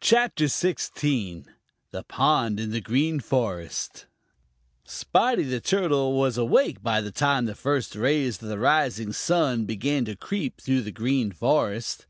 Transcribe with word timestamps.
CHAPTER 0.00 0.44
XVI: 0.44 1.46
The 1.90 2.04
Pond 2.04 2.60
In 2.60 2.70
The 2.70 2.80
Green 2.80 3.18
Forest 3.18 4.06
SPOTTY 4.84 5.42
THE 5.42 5.60
TURTLE 5.60 6.16
was 6.16 6.38
awake 6.38 6.80
by 6.80 7.00
the 7.00 7.10
time 7.10 7.46
the 7.46 7.56
first 7.56 7.96
rays 7.96 8.40
of 8.40 8.48
the 8.48 8.58
rising 8.60 9.12
sun 9.12 9.64
began 9.64 10.04
to 10.04 10.14
creep 10.14 10.60
through 10.60 10.82
the 10.82 10.92
Green 10.92 11.32
Forest. 11.32 12.06